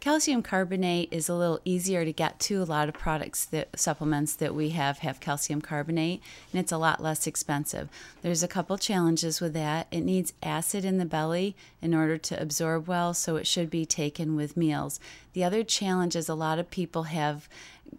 Calcium 0.00 0.42
carbonate 0.42 1.08
is 1.10 1.30
a 1.30 1.34
little 1.34 1.60
easier 1.64 2.04
to 2.04 2.12
get 2.12 2.38
to. 2.38 2.60
A 2.60 2.64
lot 2.64 2.90
of 2.90 2.94
products 2.94 3.46
that 3.46 3.78
supplements 3.80 4.34
that 4.34 4.54
we 4.54 4.70
have 4.70 4.98
have 4.98 5.18
calcium 5.18 5.62
carbonate, 5.62 6.20
and 6.52 6.60
it's 6.60 6.72
a 6.72 6.76
lot 6.76 7.02
less 7.02 7.26
expensive. 7.26 7.88
There's 8.20 8.42
a 8.42 8.48
couple 8.48 8.76
challenges 8.76 9.40
with 9.40 9.54
that. 9.54 9.86
It 9.90 10.02
needs 10.02 10.34
acid 10.42 10.84
in 10.84 10.98
the 10.98 11.06
belly 11.06 11.56
in 11.80 11.94
order 11.94 12.18
to 12.18 12.38
absorb 12.38 12.86
well, 12.86 13.14
so 13.14 13.36
it 13.36 13.46
should 13.46 13.70
be 13.70 13.86
taken 13.86 14.36
with 14.36 14.58
meals. 14.58 15.00
The 15.32 15.44
other 15.44 15.64
challenge 15.64 16.16
is 16.16 16.28
a 16.28 16.34
lot 16.34 16.58
of 16.58 16.70
people 16.70 17.04
have 17.04 17.48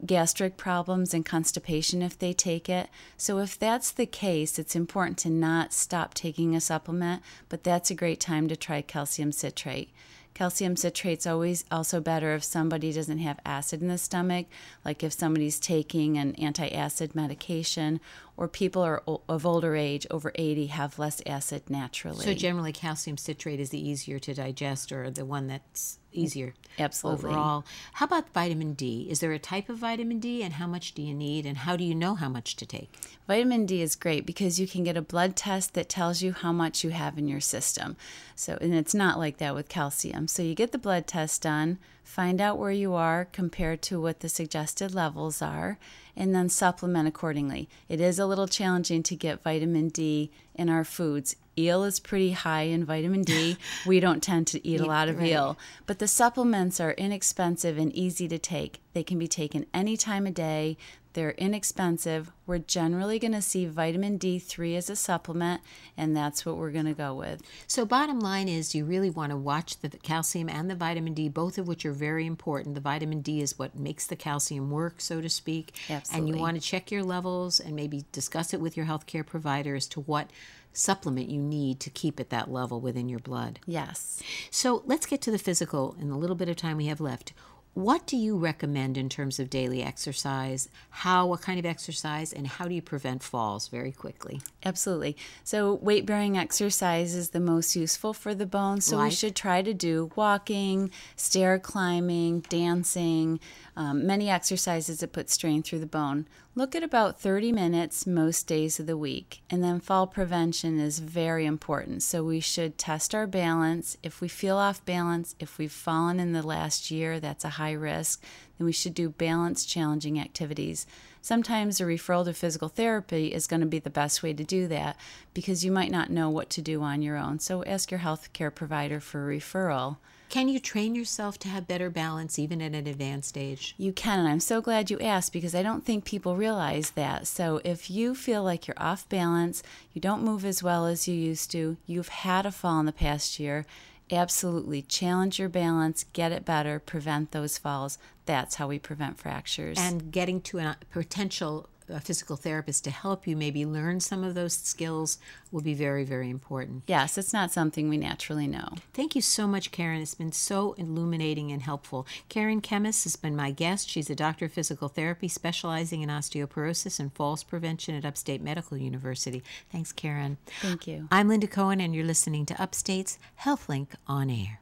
gastric 0.06 0.58
problems 0.58 1.14
and 1.14 1.25
constipation 1.25 2.02
if 2.02 2.18
they 2.18 2.34
take 2.34 2.70
it. 2.70 2.90
So, 3.18 3.40
if 3.40 3.60
that's 3.60 3.92
the 3.92 4.06
case, 4.06 4.58
it's 4.58 4.75
important 4.75 5.18
to 5.20 5.30
not 5.30 5.74
stop 5.74 6.14
taking 6.14 6.56
a 6.56 6.62
supplement, 6.62 7.22
but 7.50 7.64
that's 7.64 7.92
a 7.92 7.96
great 7.96 8.20
time 8.20 8.48
to 8.48 8.56
try 8.56 8.82
calcium 8.82 9.32
citrate. 9.32 9.92
Calcium 10.36 10.75
citrate's 10.75 11.25
always 11.25 11.64
also 11.72 12.02
better 12.02 12.36
if 12.36 12.44
somebody 12.44 12.92
doesn't 12.92 13.20
have 13.20 13.40
acid 13.46 13.82
in 13.82 13.88
the 13.88 13.98
stomach, 13.98 14.48
like 14.84 15.02
if 15.02 15.14
somebody's 15.14 15.62
taking 15.62 16.18
an 16.18 16.36
anti-acid 16.36 17.16
medication, 17.16 18.02
or 18.38 18.48
people 18.48 18.82
are 18.82 19.01
of 19.30 19.46
older 19.46 19.75
age, 19.75 20.06
over 20.12 20.32
80, 20.36 20.68
have 20.68 21.00
less 21.00 21.22
acid 21.25 21.70
naturally. 21.70 22.25
So 22.25 22.34
generally, 22.34 22.74
calcium 22.74 23.18
citrate 23.18 23.60
is 23.60 23.70
the 23.70 23.89
easier 23.89 24.20
to 24.20 24.34
digest, 24.34 24.92
or 24.92 25.10
the 25.10 25.25
one 25.25 25.48
that's 25.48 26.00
easier 26.12 26.54
Absolutely. 26.77 27.30
overall. 27.30 27.65
How 27.94 28.06
about 28.06 28.34
vitamin 28.34 28.74
D? 28.74 29.08
Is 29.10 29.20
there 29.20 29.32
a 29.32 29.39
type 29.39 29.70
of 29.70 29.77
vitamin 29.77 30.20
D, 30.20 30.44
and 30.44 30.56
how 30.56 30.68
much 30.68 30.94
do 30.94 31.01
you 31.01 31.13
need, 31.13 31.46
and 31.46 31.60
how 31.60 31.77
do 31.77 31.84
you 31.84 31.96
know 31.96 32.15
how 32.15 32.27
much 32.27 32.56
to 32.58 32.65
take? 32.65 32.94
Vitamin 33.27 33.65
D 33.65 33.82
is 33.82 33.96
great 33.96 34.25
because 34.25 34.60
you 34.60 34.68
can 34.68 34.84
get 34.84 34.98
a 34.98 35.01
blood 35.01 35.36
test 35.36 35.74
that 35.74 35.88
tells 35.88 36.22
you 36.22 36.34
how 36.34 36.51
much 36.51 36.84
you 36.84 36.89
have 36.89 37.18
in 37.18 37.27
your 37.27 37.42
system. 37.42 37.96
So, 38.36 38.58
and 38.60 38.74
it's 38.74 38.94
not 38.94 39.18
like 39.18 39.38
that 39.38 39.56
with 39.56 39.70
calcium. 39.70 40.27
So, 40.27 40.44
you 40.44 40.56
get 40.56 40.74
the 40.74 40.77
blood 40.77 41.08
test 41.08 41.42
done, 41.42 41.80
find 42.06 42.40
out 42.40 42.58
where 42.58 42.72
you 42.72 42.94
are 42.94 43.26
compared 43.26 43.82
to 43.82 44.00
what 44.00 44.22
the 44.22 44.30
suggested 44.30 44.94
levels 44.94 45.42
are, 45.42 45.78
and 46.16 46.34
then 46.34 46.48
supplement 46.48 47.08
accordingly. 47.08 47.68
It 47.90 48.00
is 48.00 48.20
a 48.20 48.26
little 48.26 48.48
challenging 48.48 49.04
to 49.04 49.16
get 49.16 49.44
vitamin 49.44 49.90
D 49.90 50.32
in 50.54 50.70
our 50.70 50.86
foods. 50.86 51.36
Eel 51.58 51.84
is 51.84 52.00
pretty 52.00 52.32
high 52.32 52.64
in 52.64 52.86
vitamin 52.86 53.24
D. 53.24 53.58
we 53.86 54.00
don't 54.00 54.22
tend 54.22 54.48
to 54.48 54.68
eat 54.68 54.82
a 54.82 54.86
lot 54.86 55.10
of 55.10 55.20
right. 55.20 55.30
eel, 55.30 55.58
but 55.86 56.00
the 56.00 56.08
supplements 56.08 56.80
are 56.80 56.92
inexpensive 56.92 57.78
and 57.78 57.94
easy 57.94 58.28
to 58.28 58.38
take. 58.38 58.82
They 58.94 59.04
can 59.04 59.20
be 59.20 59.28
taken 59.28 59.66
any 59.74 59.98
time 59.98 60.28
of 60.28 60.34
day. 60.34 60.78
They're 61.16 61.32
inexpensive. 61.32 62.30
We're 62.46 62.58
generally 62.58 63.20
going 63.20 63.32
to 63.32 63.42
see 63.42 63.66
vitamin 63.66 64.20
D3 64.20 64.76
as 64.76 64.90
a 64.90 64.98
supplement, 64.98 65.62
and 65.96 66.16
that's 66.16 66.46
what 66.46 66.58
we're 66.58 66.72
going 66.72 66.88
to 66.88 66.94
go 66.94 67.14
with. 67.14 67.42
So, 67.68 67.86
bottom 67.86 68.20
line 68.20 68.50
is 68.50 68.76
you 68.76 68.84
really 68.84 69.10
want 69.10 69.30
to 69.30 69.38
watch 69.38 69.80
the 69.80 69.88
calcium 69.90 70.50
and 70.50 70.70
the 70.70 70.76
vitamin 70.76 71.14
D, 71.14 71.30
both 71.30 71.58
of 71.58 71.70
which 71.70 71.86
are 71.86 71.94
very 71.94 72.26
important. 72.26 72.76
The 72.76 72.82
vitamin 72.82 73.22
D 73.22 73.42
is 73.42 73.58
what 73.58 73.80
makes 73.80 74.08
the 74.08 74.18
calcium 74.18 74.70
work, 74.72 74.96
so 74.98 75.22
to 75.22 75.30
speak. 75.30 75.74
Absolutely. 75.90 76.30
And 76.30 76.36
you 76.36 76.42
want 76.42 76.62
to 76.62 76.62
check 76.62 76.92
your 76.92 77.04
levels 77.04 77.62
and 77.62 77.78
maybe 77.78 78.04
discuss 78.12 78.54
it 78.54 78.60
with 78.60 78.76
your 78.76 78.86
healthcare 78.86 79.26
provider 79.26 79.74
as 79.74 79.88
to 79.88 80.02
what 80.02 80.30
supplement 80.77 81.29
you 81.29 81.41
need 81.41 81.79
to 81.82 81.89
keep 81.89 82.20
at 82.20 82.29
that 82.29 82.51
level 82.51 82.82
within 82.82 83.10
your 83.10 83.20
blood. 83.20 83.60
Yes. 83.65 84.22
So, 84.50 84.84
let's 84.86 85.05
get 85.05 85.22
to 85.24 85.32
the 85.32 85.38
physical 85.39 85.96
in 86.00 86.10
the 86.10 86.17
little 86.17 86.36
bit 86.36 86.50
of 86.50 86.55
time 86.55 86.77
we 86.77 86.88
have 86.88 87.01
left. 87.01 87.34
What 87.75 88.08
do 88.08 88.15
you 88.15 88.38
recommend 88.38 88.98
in 88.98 89.10
terms 89.10 89.38
of 89.38 89.50
daily 89.50 89.84
exercise? 89.84 90.70
How, 90.91 91.27
what 91.27 91.41
kind 91.41 91.60
of 91.60 91.65
exercise, 91.65 92.32
and 92.32 92.48
how 92.48 92.70
do 92.70 92.74
you 92.74 92.82
prevent 92.82 93.22
falls 93.22 93.67
very 93.67 93.91
quickly? 93.91 94.39
Absolutely. 94.63 95.17
So, 95.44 95.74
weight 95.74 96.05
bearing 96.05 96.38
exercise 96.38 97.13
is 97.13 97.32
the 97.32 97.41
most 97.41 97.75
useful 97.75 98.13
for 98.13 98.34
the 98.34 98.46
bones. 98.46 98.86
So, 98.86 99.03
we 99.03 99.12
should 99.12 99.36
try 99.36 99.62
to 99.62 99.74
do 99.74 100.10
walking, 100.15 100.89
stair 101.17 101.60
climbing, 101.60 102.46
dancing, 102.48 103.41
um, 103.75 104.08
many 104.08 104.29
exercises 104.29 105.01
that 105.01 105.12
put 105.12 105.29
strain 105.29 105.62
through 105.62 105.79
the 105.79 105.86
bone. 105.86 106.27
Look 106.58 106.74
at 106.74 106.84
about 106.84 107.20
30 107.20 107.51
minutes 107.51 108.08
most 108.08 108.48
days 108.48 108.79
of 108.79 108.86
the 108.88 108.98
week. 108.98 109.41
And 109.50 109.62
then, 109.62 109.82
fall 109.82 110.08
prevention 110.08 110.79
is 110.79 111.00
very 111.00 111.46
important. 111.46 112.03
So, 112.03 112.24
we 112.24 112.39
should 112.39 112.77
test 112.77 113.13
our 113.13 113.27
balance. 113.27 113.98
If 114.01 114.22
we 114.22 114.29
feel 114.29 114.55
off 114.55 114.86
balance, 114.86 115.36
if 115.41 115.58
we've 115.58 115.70
fallen 115.70 116.22
in 116.22 116.32
the 116.32 116.41
last 116.41 116.89
year, 116.89 117.20
that's 117.20 117.44
a 117.44 117.50
high 117.50 117.65
risk, 117.72 118.24
then 118.58 118.66
we 118.66 118.72
should 118.72 118.94
do 118.94 119.10
balance 119.10 119.66
challenging 119.66 120.20
activities. 120.20 120.86
Sometimes 121.22 121.82
a 121.82 121.86
referral 121.86 122.26
to 122.26 122.34
physical 122.34 122.70
therapy 122.70 123.34
is 123.34 123.48
going 123.48 123.62
to 123.62 123.66
be 123.66 123.80
the 123.80 123.90
best 123.90 124.22
way 124.22 124.34
to 124.34 124.44
do 124.44 124.68
that 124.68 124.96
because 125.34 125.66
you 125.66 125.72
might 125.72 125.92
not 125.92 126.12
know 126.12 126.30
what 126.30 126.50
to 126.52 126.62
do 126.62 126.82
on 126.84 127.02
your 127.02 127.18
own. 127.18 127.40
So 127.40 127.64
ask 127.66 127.90
your 127.90 128.00
health 128.00 128.32
care 128.34 128.52
provider 128.52 129.00
for 129.00 129.32
a 129.32 129.36
referral. 129.36 129.98
Can 130.30 130.50
you 130.50 130.60
train 130.60 130.96
yourself 130.96 131.38
to 131.40 131.48
have 131.48 131.68
better 131.68 131.90
balance 131.90 132.38
even 132.38 132.62
at 132.62 132.74
an 132.74 132.88
advanced 132.88 133.38
age? 133.38 133.74
You 133.78 133.94
can, 133.94 134.20
and 134.20 134.28
I'm 134.28 134.40
so 134.40 134.60
glad 134.60 134.90
you 134.90 135.00
asked 135.00 135.32
because 135.32 135.56
I 135.56 135.64
don't 135.64 135.86
think 135.86 136.04
people 136.04 136.36
realize 136.36 136.92
that. 136.92 137.28
So, 137.28 137.62
if 137.64 137.90
you 137.90 138.16
feel 138.16 138.44
like 138.44 138.68
you're 138.68 138.76
off 138.78 139.08
balance, 139.08 139.64
you 139.94 140.02
don't 140.02 140.24
move 140.24 140.44
as 140.44 140.62
well 140.62 140.88
as 140.88 141.08
you 141.08 141.16
used 141.16 141.52
to, 141.52 141.78
you've 141.86 142.10
had 142.10 142.46
a 142.46 142.52
fall 142.52 142.80
in 142.80 142.86
the 142.86 142.92
past 142.92 143.40
year, 143.40 143.66
absolutely 144.12 144.82
challenge 144.82 145.40
your 145.40 145.50
balance, 145.50 146.06
get 146.14 146.32
it 146.32 146.46
better, 146.46 146.80
prevent 146.80 147.32
those 147.32 147.58
falls. 147.58 147.98
That's 148.26 148.56
how 148.56 148.68
we 148.68 148.80
prevent 148.80 149.18
fractures. 149.18 149.78
And 149.80 150.12
getting 150.12 150.42
to 150.42 150.60
a 150.60 150.78
potential 150.92 151.70
uh, 151.94 152.00
physical 152.00 152.36
therapist 152.36 152.84
to 152.84 152.92
help 152.92 153.27
you 153.27 153.36
maybe 153.36 153.65
learn 153.65 154.00
some 154.00 154.24
of 154.24 154.36
those 154.36 154.54
skills 154.54 155.18
will 155.51 155.62
be 155.62 155.74
very, 155.74 156.04
very 156.04 156.30
important. 156.30 156.84
yes, 156.88 157.18
it's 157.18 157.34
not 157.34 157.51
something 157.51 157.88
we 157.89 157.98
naturally 157.98 158.48
know. 158.48 158.70
Thank 158.94 159.15
you 159.15 159.22
so 159.22 159.48
much, 159.48 159.72
Karen. 159.72 160.01
It's 160.01 160.15
been 160.15 160.32
so 160.32 160.74
illuminating 160.74 161.51
and 161.51 161.62
helpful. 161.62 162.06
Karen 162.30 162.62
Kemmis 162.62 163.04
has 163.04 163.15
been 163.15 163.36
my 163.36 163.51
guest. 163.51 163.89
She's 163.89 164.10
a 164.10 164.15
doctor 164.15 164.46
of 164.46 164.54
physical 164.54 164.88
therapy 164.88 165.27
specializing 165.27 166.01
in 166.01 166.10
osteoporosis 166.10 167.00
and 167.00 167.13
falls 167.13 167.44
prevention 167.44 167.96
at 167.96 168.06
Upstate 168.06 168.42
Medical 168.42 168.77
University. 168.77 169.44
Thanks, 169.72 169.92
Karen. 169.92 170.38
Thank 170.62 170.88
you. 170.88 171.08
I'm 171.12 171.27
Linda 171.27 171.48
Cohen, 171.48 171.80
and 171.80 171.96
you're 171.96 172.06
listening 172.06 172.46
to 172.48 172.62
Upstate's 172.62 173.18
HealthLink 173.42 173.89
on 174.08 174.30
Air. 174.30 174.60